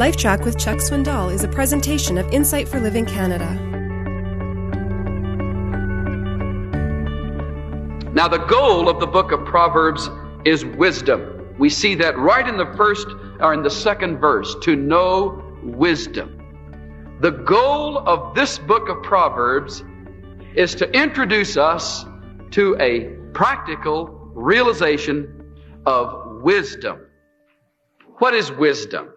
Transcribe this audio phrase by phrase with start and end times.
[0.00, 3.52] LifeTrac with Chuck Swindoll is a presentation of Insight for Living Canada.
[8.14, 10.08] Now, the goal of the book of Proverbs
[10.46, 11.54] is wisdom.
[11.58, 13.08] We see that right in the first
[13.40, 17.18] or in the second verse to know wisdom.
[17.20, 19.84] The goal of this book of Proverbs
[20.54, 22.06] is to introduce us
[22.52, 23.00] to a
[23.34, 25.52] practical realization
[25.84, 27.00] of wisdom.
[28.16, 29.10] What is wisdom?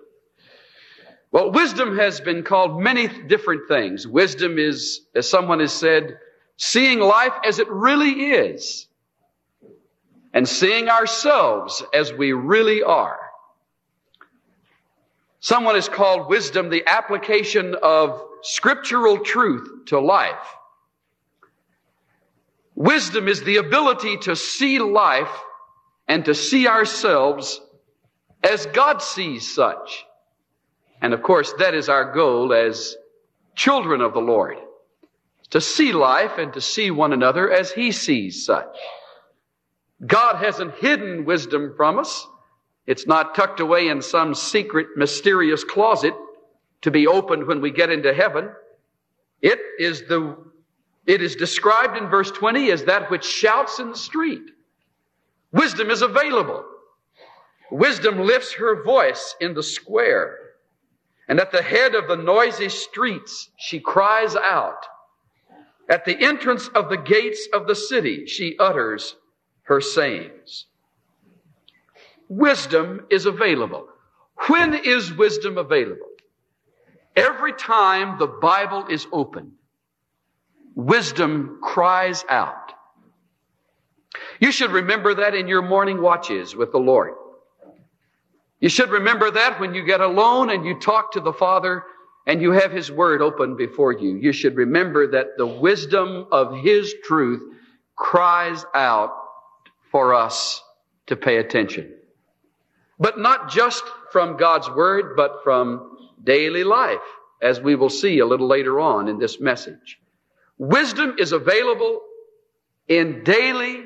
[1.33, 4.07] Well, wisdom has been called many different things.
[4.07, 6.19] Wisdom is, as someone has said,
[6.57, 8.87] seeing life as it really is
[10.31, 13.19] and seeing ourselves as we really are.
[15.39, 20.55] Someone has called wisdom the application of scriptural truth to life.
[22.75, 25.35] Wisdom is the ability to see life
[26.07, 27.59] and to see ourselves
[28.43, 30.05] as God sees such.
[31.03, 32.95] And of course, that is our goal as
[33.55, 34.57] children of the Lord.
[35.49, 38.73] To see life and to see one another as He sees such.
[40.03, 42.25] God hasn't hidden wisdom from us.
[42.87, 46.13] It's not tucked away in some secret, mysterious closet
[46.83, 48.49] to be opened when we get into heaven.
[49.41, 50.37] It is the,
[51.05, 54.51] it is described in verse 20 as that which shouts in the street.
[55.51, 56.63] Wisdom is available.
[57.71, 60.42] Wisdom lifts her voice in the square.
[61.33, 64.85] And at the head of the noisy streets, she cries out.
[65.89, 69.15] At the entrance of the gates of the city, she utters
[69.63, 70.67] her sayings.
[72.29, 73.87] Wisdom is available.
[74.45, 76.05] When is wisdom available?
[77.15, 79.53] Every time the Bible is open,
[80.75, 82.73] wisdom cries out.
[84.39, 87.15] You should remember that in your morning watches with the Lord.
[88.63, 91.83] You should remember that when you get alone and you talk to the Father
[92.25, 94.15] and you have His Word open before you.
[94.15, 97.43] You should remember that the wisdom of His truth
[97.97, 99.13] cries out
[99.91, 100.63] for us
[101.07, 101.93] to pay attention.
[102.97, 107.03] But not just from God's Word, but from daily life,
[107.41, 109.99] as we will see a little later on in this message.
[110.57, 111.99] Wisdom is available
[112.87, 113.83] in daily,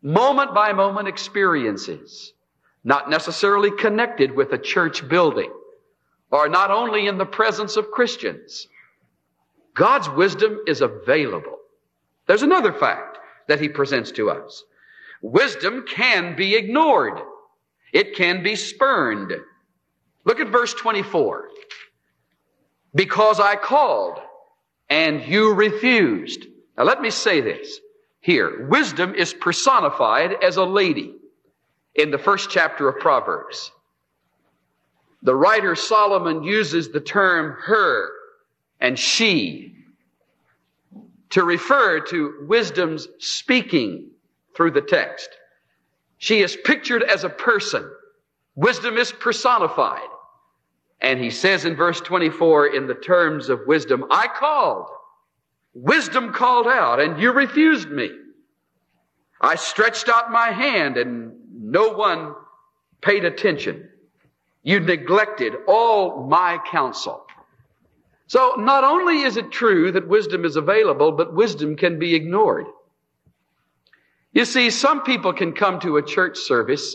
[0.00, 2.32] moment by moment experiences
[2.84, 5.52] not necessarily connected with a church building,
[6.30, 8.66] or not only in the presence of Christians.
[9.74, 11.58] God's wisdom is available.
[12.26, 14.64] There's another fact that he presents to us.
[15.22, 17.20] Wisdom can be ignored.
[17.92, 19.32] It can be spurned.
[20.24, 21.48] Look at verse 24.
[22.94, 24.18] Because I called
[24.90, 26.46] and you refused.
[26.76, 27.78] Now let me say this
[28.20, 28.66] here.
[28.68, 31.14] Wisdom is personified as a lady
[31.94, 33.70] in the first chapter of Proverbs.
[35.22, 38.10] The writer Solomon uses the term her
[38.80, 39.76] and she
[41.30, 44.10] to refer to wisdom's speaking
[44.54, 45.30] through the text.
[46.18, 47.88] She is pictured as a person.
[48.54, 50.08] Wisdom is personified.
[51.00, 54.86] And he says in verse 24, in the terms of wisdom, I called.
[55.74, 58.10] Wisdom called out, and you refused me.
[59.40, 61.32] I stretched out my hand, and
[61.72, 62.34] no one
[63.00, 63.88] paid attention.
[64.62, 67.24] You neglected all my counsel.
[68.26, 72.66] So not only is it true that wisdom is available, but wisdom can be ignored.
[74.34, 76.94] You see, some people can come to a church service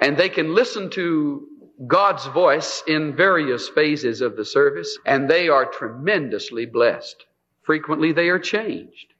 [0.00, 1.46] and they can listen to
[1.86, 7.22] God's voice in various phases of the service and they are tremendously blessed.
[7.64, 9.12] Frequently they are changed.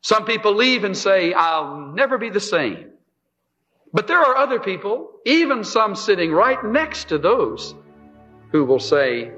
[0.00, 2.90] Some people leave and say, I'll never be the same.
[3.92, 7.74] But there are other people, even some sitting right next to those,
[8.52, 9.32] who will say,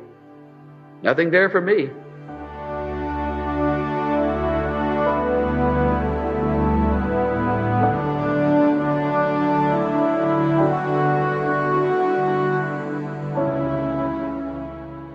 [1.03, 1.89] Nothing there for me.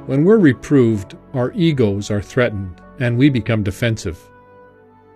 [0.07, 4.19] When we're reproved, our egos are threatened and we become defensive.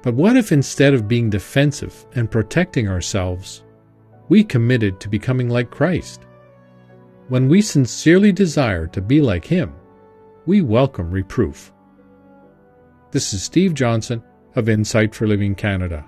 [0.03, 3.63] But what if instead of being defensive and protecting ourselves,
[4.31, 6.21] we committed to becoming like Christ.
[7.27, 9.73] When we sincerely desire to be like Him,
[10.45, 11.73] we welcome reproof.
[13.11, 14.23] This is Steve Johnson
[14.55, 16.05] of Insight for Living Canada.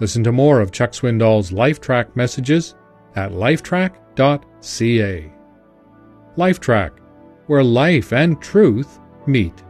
[0.00, 2.74] Listen to more of Chuck Swindoll's LifeTrac messages
[3.16, 5.32] at lifetrac.ca.
[6.36, 6.90] LifeTrac,
[7.46, 9.64] where life and truth meet.